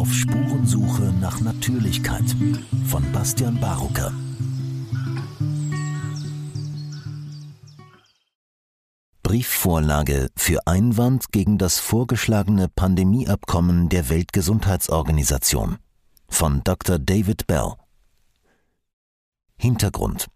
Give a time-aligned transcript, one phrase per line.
[0.00, 2.24] Auf Spurensuche nach Natürlichkeit
[2.86, 4.14] von Bastian Barucker.
[9.22, 15.76] Briefvorlage für Einwand gegen das vorgeschlagene Pandemieabkommen der Weltgesundheitsorganisation
[16.30, 16.98] von Dr.
[16.98, 17.74] David Bell.
[19.58, 20.28] Hintergrund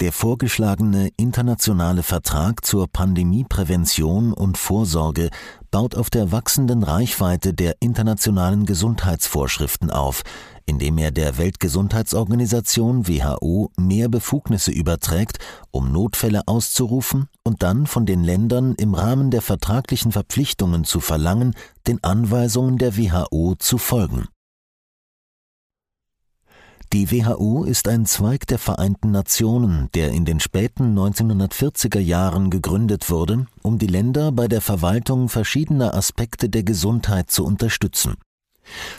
[0.00, 5.30] der vorgeschlagene internationale Vertrag zur Pandemieprävention und Vorsorge
[5.70, 10.22] baut auf der wachsenden Reichweite der internationalen Gesundheitsvorschriften auf,
[10.66, 15.38] indem er der Weltgesundheitsorganisation WHO mehr Befugnisse überträgt,
[15.72, 21.54] um Notfälle auszurufen und dann von den Ländern im Rahmen der vertraglichen Verpflichtungen zu verlangen,
[21.86, 24.28] den Anweisungen der WHO zu folgen.
[26.94, 33.10] Die WHO ist ein Zweig der Vereinten Nationen, der in den späten 1940er Jahren gegründet
[33.10, 38.14] wurde, um die Länder bei der Verwaltung verschiedener Aspekte der Gesundheit zu unterstützen.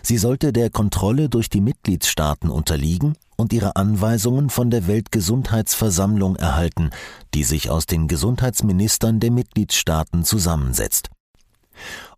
[0.03, 6.91] Sie sollte der Kontrolle durch die Mitgliedstaaten unterliegen und ihre Anweisungen von der Weltgesundheitsversammlung erhalten,
[7.33, 11.09] die sich aus den Gesundheitsministern der Mitgliedstaaten zusammensetzt.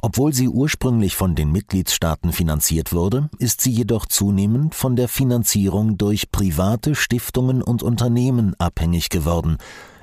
[0.01, 5.97] Obwohl sie ursprünglich von den Mitgliedstaaten finanziert wurde, ist sie jedoch zunehmend von der Finanzierung
[5.97, 9.57] durch private Stiftungen und Unternehmen abhängig geworden,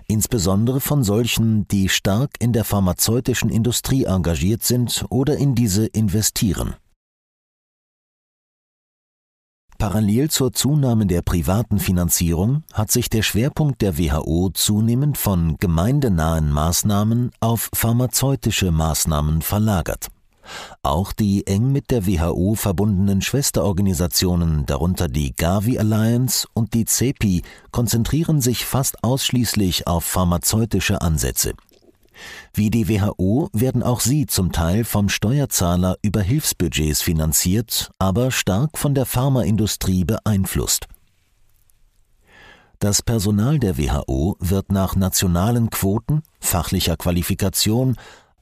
[0.06, 6.74] insbesondere von solchen, die stark in der pharmazeutischen Industrie engagiert sind oder in diese investieren.
[9.78, 16.50] Parallel zur Zunahme der privaten Finanzierung hat sich der Schwerpunkt der WHO zunehmend von gemeindenahen
[16.50, 20.08] Maßnahmen auf pharmazeutische Maßnahmen verlagert.
[20.82, 27.42] Auch die eng mit der WHO verbundenen Schwesterorganisationen, darunter die Gavi Alliance und die CEPI,
[27.70, 31.52] konzentrieren sich fast ausschließlich auf pharmazeutische Ansätze.
[32.52, 38.78] Wie die WHO werden auch sie zum Teil vom Steuerzahler über Hilfsbudgets finanziert, aber stark
[38.78, 40.86] von der Pharmaindustrie beeinflusst.
[42.80, 47.96] Das Personal der WHO wird nach nationalen Quoten, fachlicher Qualifikation,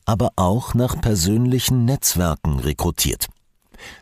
[0.05, 3.29] aber auch nach persönlichen Netzwerken rekrutiert.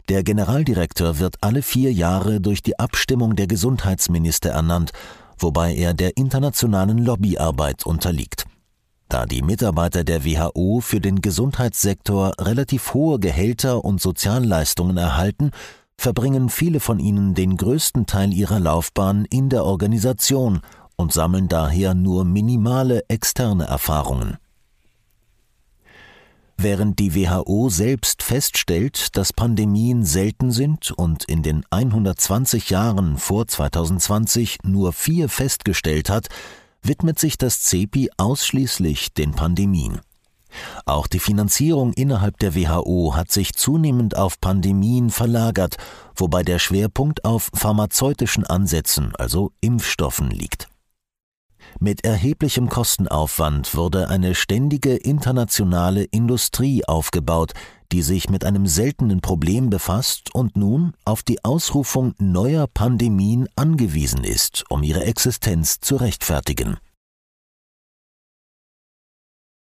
[0.08, 4.92] Der Generaldirektor wird alle vier Jahre durch die Abstimmung der Gesundheitsminister ernannt,
[5.38, 8.44] wobei er der internationalen Lobbyarbeit unterliegt.
[9.14, 15.52] Da die Mitarbeiter der WHO für den Gesundheitssektor relativ hohe Gehälter und Sozialleistungen erhalten,
[15.96, 20.62] verbringen viele von ihnen den größten Teil ihrer Laufbahn in der Organisation
[20.96, 24.36] und sammeln daher nur minimale externe Erfahrungen.
[26.56, 33.46] Während die WHO selbst feststellt, dass Pandemien selten sind und in den 120 Jahren vor
[33.46, 36.30] 2020 nur vier festgestellt hat,
[36.84, 40.00] widmet sich das CEPI ausschließlich den Pandemien.
[40.84, 45.76] Auch die Finanzierung innerhalb der WHO hat sich zunehmend auf Pandemien verlagert,
[46.14, 50.68] wobei der Schwerpunkt auf pharmazeutischen Ansätzen, also Impfstoffen, liegt.
[51.80, 57.52] Mit erheblichem Kostenaufwand wurde eine ständige internationale Industrie aufgebaut,
[57.92, 64.24] die sich mit einem seltenen Problem befasst und nun auf die Ausrufung neuer Pandemien angewiesen
[64.24, 66.78] ist, um ihre Existenz zu rechtfertigen.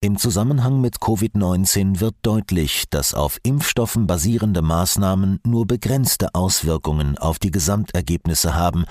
[0.05, 7.39] Im Zusammenhang mit Covid-19 wird deutlich, dass auf Impfstoffen basierende Maßnahmen nur begrenzte Auswirkungen auf
[7.39, 8.85] die Gesamtergebnisse haben,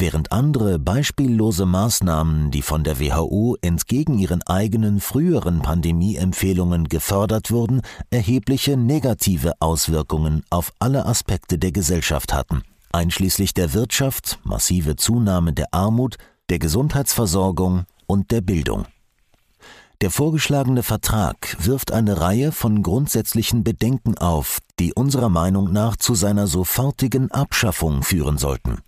[0.00, 7.82] während andere beispiellose Maßnahmen, die von der WHO entgegen ihren eigenen früheren Pandemieempfehlungen gefördert wurden,
[8.10, 12.62] erhebliche negative Auswirkungen auf alle Aspekte der Gesellschaft hatten,
[12.92, 16.16] einschließlich der Wirtschaft, massive Zunahme der Armut,
[16.48, 18.86] der Gesundheitsversorgung und der Bildung.
[20.00, 26.14] Der vorgeschlagene Vertrag wirft eine Reihe von grundsätzlichen Bedenken auf, die unserer Meinung nach zu
[26.14, 28.78] seiner sofortigen Abschaffung führen sollten.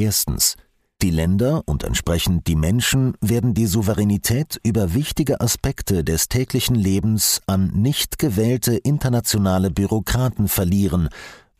[0.00, 0.56] Erstens.
[1.02, 7.42] Die Länder und entsprechend die Menschen werden die Souveränität über wichtige Aspekte des täglichen Lebens
[7.46, 11.10] an nicht gewählte internationale Bürokraten verlieren,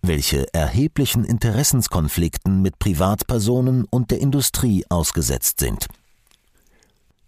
[0.01, 5.87] welche erheblichen Interessenskonflikten mit Privatpersonen und der Industrie ausgesetzt sind.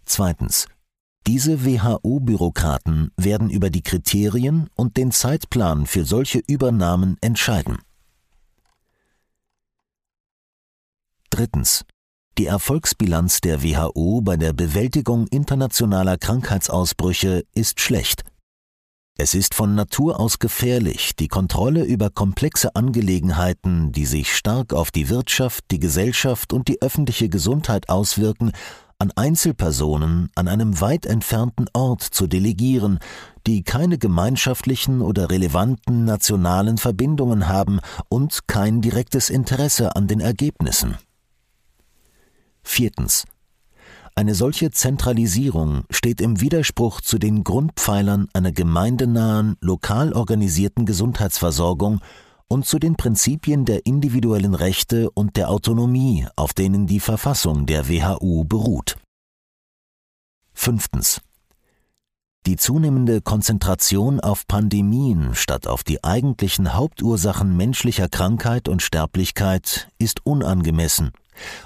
[0.06, 0.66] Zweitens.
[1.26, 7.78] Diese WHO-Bürokraten werden über die Kriterien und den Zeitplan für solche Übernahmen entscheiden.
[11.32, 11.86] Drittens.
[12.36, 18.22] Die Erfolgsbilanz der WHO bei der Bewältigung internationaler Krankheitsausbrüche ist schlecht.
[19.16, 24.90] Es ist von Natur aus gefährlich, die Kontrolle über komplexe Angelegenheiten, die sich stark auf
[24.90, 28.52] die Wirtschaft, die Gesellschaft und die öffentliche Gesundheit auswirken,
[28.98, 32.98] an Einzelpersonen an einem weit entfernten Ort zu delegieren,
[33.46, 37.80] die keine gemeinschaftlichen oder relevanten nationalen Verbindungen haben
[38.10, 40.98] und kein direktes Interesse an den Ergebnissen.
[42.62, 43.24] Viertens.
[44.14, 52.00] Eine solche Zentralisierung steht im Widerspruch zu den Grundpfeilern einer gemeindenahen, lokal organisierten Gesundheitsversorgung
[52.46, 57.88] und zu den Prinzipien der individuellen Rechte und der Autonomie, auf denen die Verfassung der
[57.88, 58.98] WHO beruht.
[60.52, 61.22] Fünftens.
[62.44, 70.26] Die zunehmende Konzentration auf Pandemien statt auf die eigentlichen Hauptursachen menschlicher Krankheit und Sterblichkeit ist
[70.26, 71.12] unangemessen,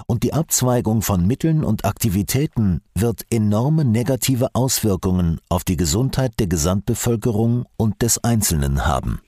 [0.05, 6.47] und die Abzweigung von Mitteln und Aktivitäten wird enorme negative Auswirkungen auf die Gesundheit der
[6.47, 9.21] Gesamtbevölkerung und des Einzelnen haben.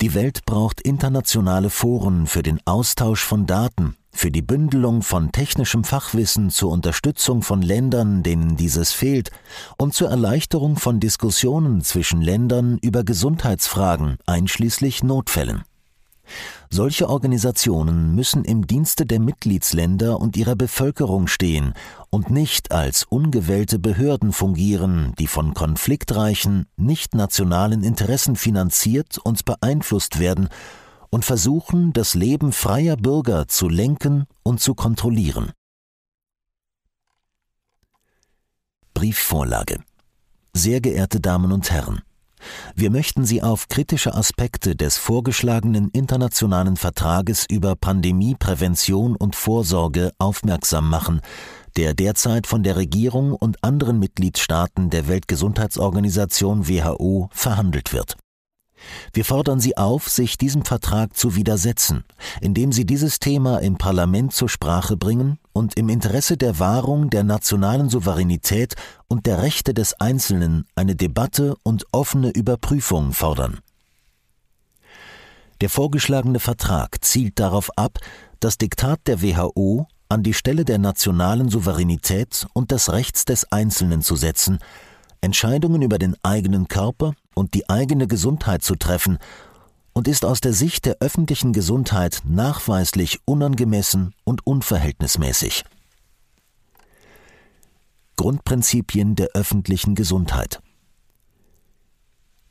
[0.00, 5.84] Die Welt braucht internationale Foren für den Austausch von Daten, für die Bündelung von technischem
[5.84, 9.30] Fachwissen zur Unterstützung von Ländern, denen dieses fehlt,
[9.76, 15.64] und zur Erleichterung von Diskussionen zwischen Ländern über Gesundheitsfragen einschließlich Notfällen.
[16.70, 21.74] Solche Organisationen müssen im Dienste der Mitgliedsländer und ihrer Bevölkerung stehen
[22.10, 30.18] und nicht als ungewählte Behörden fungieren, die von konfliktreichen, nicht nationalen Interessen finanziert und beeinflusst
[30.20, 30.48] werden
[31.10, 35.52] und versuchen, das Leben freier Bürger zu lenken und zu kontrollieren.
[38.94, 39.80] Briefvorlage
[40.52, 42.02] Sehr geehrte Damen und Herren,
[42.74, 50.88] wir möchten Sie auf kritische Aspekte des vorgeschlagenen internationalen Vertrages über Pandemieprävention und Vorsorge aufmerksam
[50.88, 51.20] machen,
[51.76, 58.16] der derzeit von der Regierung und anderen Mitgliedstaaten der Weltgesundheitsorganisation WHO verhandelt wird.
[59.12, 62.04] Wir fordern Sie auf, sich diesem Vertrag zu widersetzen,
[62.40, 67.24] indem Sie dieses Thema im Parlament zur Sprache bringen und im Interesse der Wahrung der
[67.24, 68.74] nationalen Souveränität
[69.08, 73.58] und der Rechte des Einzelnen eine Debatte und offene Überprüfung fordern.
[75.60, 77.98] Der vorgeschlagene Vertrag zielt darauf ab,
[78.40, 84.02] das Diktat der WHO an die Stelle der nationalen Souveränität und des Rechts des Einzelnen
[84.02, 84.58] zu setzen,
[85.20, 89.18] Entscheidungen über den eigenen Körper und die eigene Gesundheit zu treffen
[89.92, 95.64] und ist aus der Sicht der öffentlichen Gesundheit nachweislich unangemessen und unverhältnismäßig.
[98.16, 100.60] Grundprinzipien der öffentlichen Gesundheit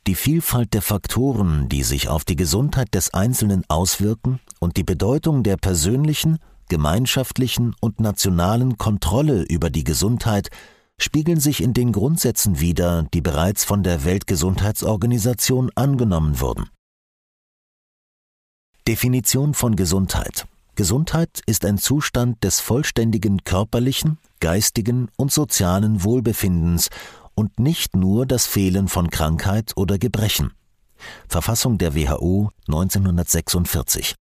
[0.06, 5.42] Die Vielfalt der Faktoren, die sich auf die Gesundheit des Einzelnen auswirken und die Bedeutung
[5.42, 6.38] der persönlichen,
[6.68, 10.48] gemeinschaftlichen und nationalen Kontrolle über die Gesundheit
[11.02, 16.68] spiegeln sich in den Grundsätzen wider, die bereits von der Weltgesundheitsorganisation angenommen wurden.
[18.86, 20.46] Definition von Gesundheit
[20.80, 26.88] Gesundheit ist ein Zustand des vollständigen körperlichen, geistigen und sozialen Wohlbefindens
[27.34, 30.52] und nicht nur das Fehlen von Krankheit oder Gebrechen.
[31.28, 34.14] Verfassung der WHO 1946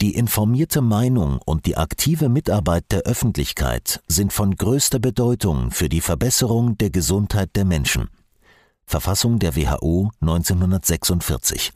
[0.00, 6.00] die informierte Meinung und die aktive Mitarbeit der Öffentlichkeit sind von größter Bedeutung für die
[6.00, 8.08] Verbesserung der Gesundheit der Menschen.
[8.86, 11.72] Verfassung der WHO 1946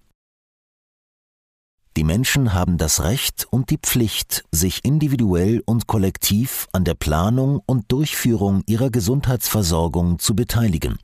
[1.98, 7.60] Die Menschen haben das Recht und die Pflicht, sich individuell und kollektiv an der Planung
[7.66, 10.96] und Durchführung ihrer Gesundheitsversorgung zu beteiligen.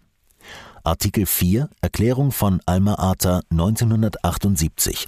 [0.84, 5.06] Artikel 4 Erklärung von Alma Ata 1978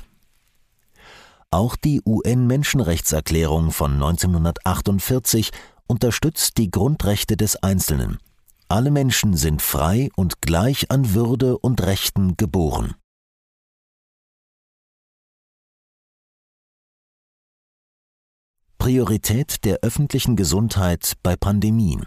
[1.53, 5.51] auch die UN-Menschenrechtserklärung von 1948
[5.87, 8.19] unterstützt die Grundrechte des Einzelnen.
[8.69, 12.95] Alle Menschen sind frei und gleich an Würde und Rechten geboren.
[18.79, 22.05] Priorität der öffentlichen Gesundheit bei Pandemien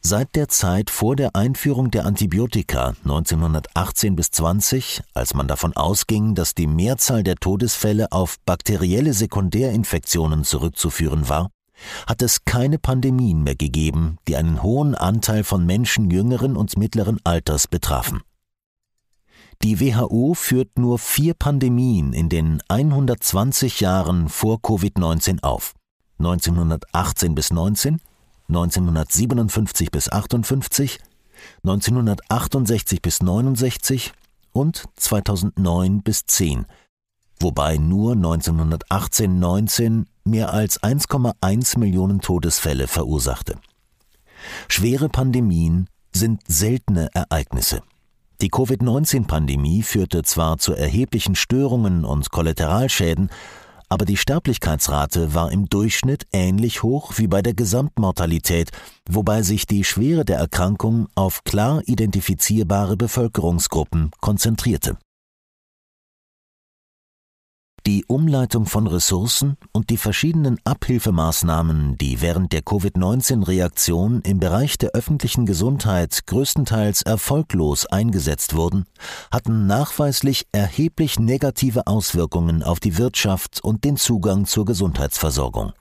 [0.00, 6.34] Seit der Zeit vor der Einführung der Antibiotika 1918 bis 20, als man davon ausging,
[6.34, 11.50] dass die Mehrzahl der Todesfälle auf bakterielle Sekundärinfektionen zurückzuführen war,
[12.06, 17.18] hat es keine Pandemien mehr gegeben, die einen hohen Anteil von Menschen jüngeren und mittleren
[17.24, 18.22] Alters betrafen.
[19.62, 25.74] Die WHO führt nur vier Pandemien in den 120 Jahren vor Covid-19 auf.
[26.20, 28.00] 1918 bis 19,
[28.48, 30.98] 1957 bis 58,
[31.64, 34.12] 1968 bis 69
[34.52, 36.66] und 2009 bis 10,
[37.40, 43.56] wobei nur 1918-19 mehr als 1,1 Millionen Todesfälle verursachte.
[44.68, 47.82] Schwere Pandemien sind seltene Ereignisse.
[48.40, 53.30] Die Covid-19-Pandemie führte zwar zu erheblichen Störungen und Kollateralschäden,
[53.88, 58.70] aber die Sterblichkeitsrate war im Durchschnitt ähnlich hoch wie bei der Gesamtmortalität,
[59.08, 64.98] wobei sich die Schwere der Erkrankung auf klar identifizierbare Bevölkerungsgruppen konzentrierte.
[67.88, 74.90] Die Umleitung von Ressourcen und die verschiedenen Abhilfemaßnahmen, die während der Covid-19-Reaktion im Bereich der
[74.90, 78.84] öffentlichen Gesundheit größtenteils erfolglos eingesetzt wurden,
[79.32, 85.72] hatten nachweislich erheblich negative Auswirkungen auf die Wirtschaft und den Zugang zur Gesundheitsversorgung.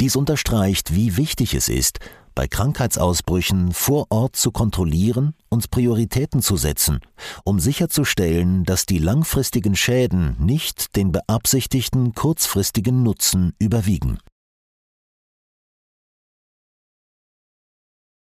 [0.00, 2.00] Dies unterstreicht, wie wichtig es ist,
[2.36, 7.00] bei Krankheitsausbrüchen vor Ort zu kontrollieren und Prioritäten zu setzen,
[7.42, 14.18] um sicherzustellen, dass die langfristigen Schäden nicht den beabsichtigten kurzfristigen Nutzen überwiegen.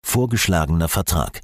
[0.05, 1.41] Vorgeschlagener Vertrag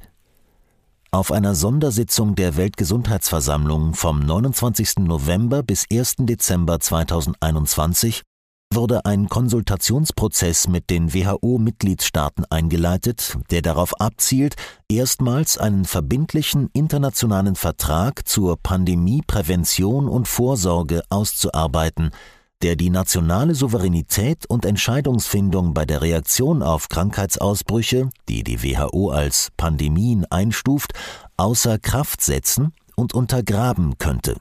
[1.10, 4.96] auf einer Sondersitzung der Weltgesundheitsversammlung vom 29.
[4.98, 6.16] November bis 1.
[6.20, 8.22] Dezember 2021
[8.74, 14.56] wurde ein Konsultationsprozess mit den WHO-Mitgliedstaaten eingeleitet, der darauf abzielt,
[14.88, 22.10] erstmals einen verbindlichen internationalen Vertrag zur Pandemieprävention und Vorsorge auszuarbeiten,
[22.62, 29.50] der die nationale Souveränität und Entscheidungsfindung bei der Reaktion auf Krankheitsausbrüche, die die WHO als
[29.56, 30.92] Pandemien einstuft,
[31.36, 34.36] außer Kraft setzen und untergraben könnte.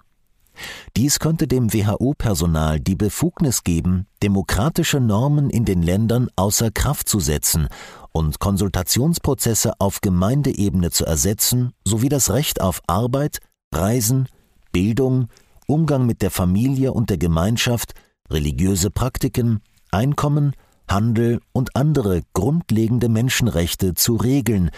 [0.95, 7.19] Dies könnte dem WHO-Personal die Befugnis geben, demokratische Normen in den Ländern außer Kraft zu
[7.19, 7.67] setzen
[8.11, 13.39] und Konsultationsprozesse auf Gemeindeebene zu ersetzen, sowie das Recht auf Arbeit,
[13.73, 14.29] Reisen,
[14.71, 15.27] Bildung,
[15.67, 17.93] Umgang mit der Familie und der Gemeinschaft,
[18.29, 20.53] religiöse Praktiken, Einkommen,
[20.87, 24.69] Handel und andere grundlegende Menschenrechte zu regeln,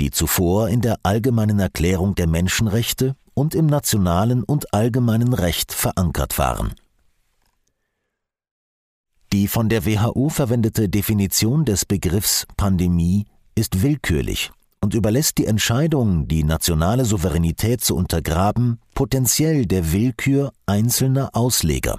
[0.00, 6.38] die zuvor in der Allgemeinen Erklärung der Menschenrechte und im nationalen und allgemeinen Recht verankert
[6.38, 6.74] waren.
[9.32, 13.26] Die von der WHO verwendete Definition des Begriffs Pandemie
[13.56, 21.30] ist willkürlich und überlässt die Entscheidung, die nationale Souveränität zu untergraben, potenziell der Willkür einzelner
[21.32, 21.98] Ausleger.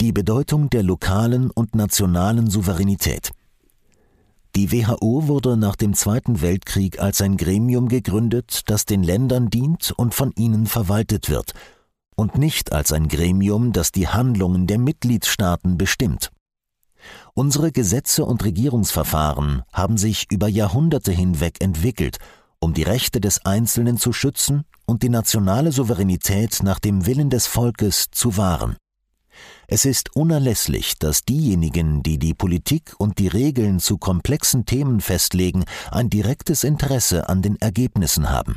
[0.00, 3.32] Die Bedeutung der lokalen und nationalen Souveränität
[4.56, 9.92] die WHO wurde nach dem Zweiten Weltkrieg als ein Gremium gegründet, das den Ländern dient
[9.94, 11.52] und von ihnen verwaltet wird,
[12.14, 16.32] und nicht als ein Gremium, das die Handlungen der Mitgliedstaaten bestimmt.
[17.34, 22.16] Unsere Gesetze und Regierungsverfahren haben sich über Jahrhunderte hinweg entwickelt,
[22.58, 27.46] um die Rechte des Einzelnen zu schützen und die nationale Souveränität nach dem Willen des
[27.46, 28.76] Volkes zu wahren.
[29.68, 35.64] Es ist unerlässlich, dass diejenigen, die die Politik und die Regeln zu komplexen Themen festlegen,
[35.90, 38.56] ein direktes Interesse an den Ergebnissen haben.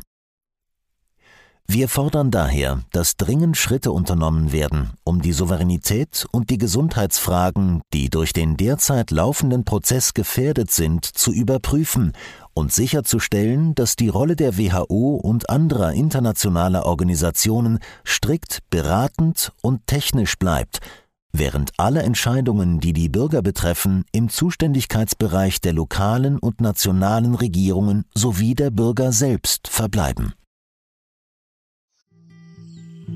[1.72, 8.10] Wir fordern daher, dass dringend Schritte unternommen werden, um die Souveränität und die Gesundheitsfragen, die
[8.10, 12.14] durch den derzeit laufenden Prozess gefährdet sind, zu überprüfen
[12.56, 20.40] und sicherzustellen, dass die Rolle der WHO und anderer internationaler Organisationen strikt beratend und technisch
[20.40, 20.80] bleibt,
[21.34, 28.56] während alle Entscheidungen, die die Bürger betreffen, im Zuständigkeitsbereich der lokalen und nationalen Regierungen sowie
[28.56, 30.34] der Bürger selbst verbleiben.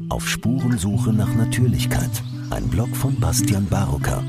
[0.10, 2.12] Auf Spurensuche nach Natürlichkeit.
[2.50, 4.24] Ein Blog von Bastian Barocker.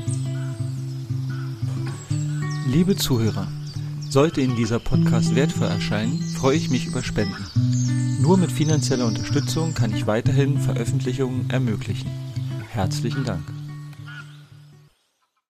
[2.67, 3.47] Liebe Zuhörer,
[4.09, 7.45] sollte Ihnen dieser Podcast wertvoll erscheinen, freue ich mich über Spenden.
[8.21, 12.09] Nur mit finanzieller Unterstützung kann ich weiterhin Veröffentlichungen ermöglichen.
[12.71, 13.54] Herzlichen Dank.